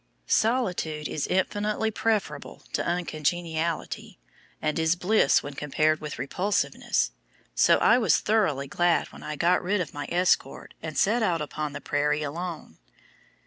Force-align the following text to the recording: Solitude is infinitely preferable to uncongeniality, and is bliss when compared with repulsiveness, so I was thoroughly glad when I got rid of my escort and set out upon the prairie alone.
Solitude 0.25 1.07
is 1.07 1.27
infinitely 1.27 1.91
preferable 1.91 2.63
to 2.73 2.81
uncongeniality, 2.83 4.17
and 4.59 4.79
is 4.79 4.95
bliss 4.95 5.43
when 5.43 5.53
compared 5.53 6.01
with 6.01 6.17
repulsiveness, 6.17 7.11
so 7.53 7.77
I 7.77 7.99
was 7.99 8.17
thoroughly 8.17 8.67
glad 8.67 9.11
when 9.13 9.21
I 9.21 9.35
got 9.35 9.61
rid 9.61 9.79
of 9.79 9.93
my 9.93 10.07
escort 10.09 10.73
and 10.81 10.97
set 10.97 11.21
out 11.21 11.39
upon 11.39 11.73
the 11.73 11.81
prairie 11.81 12.23
alone. 12.23 12.79